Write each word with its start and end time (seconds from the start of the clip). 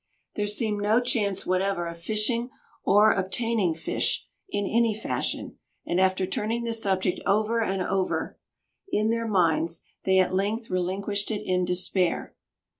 There 0.33 0.47
seemed 0.47 0.81
no 0.81 0.99
chance 0.99 1.45
whatever 1.45 1.85
of 1.85 1.99
fishing 2.01 2.49
or 2.83 3.13
obtaining 3.13 3.75
fish 3.75 4.25
in 4.49 4.65
any 4.65 4.95
fashion; 4.95 5.59
and 5.85 6.01
after 6.01 6.25
turning 6.25 6.63
the 6.63 6.73
subject 6.73 7.19
ever 7.27 7.61
and 7.61 7.83
over 7.83 8.39
in 8.91 9.11
their 9.11 9.27
minds, 9.27 9.83
they 10.03 10.17
at 10.17 10.33
length 10.33 10.71
relinquished 10.71 11.29
it 11.29 11.43
in 11.45 11.65
despair. 11.65 12.33